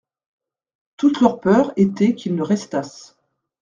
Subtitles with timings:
[0.97, 3.19] Toute leur peur était qu'ils ne restassent.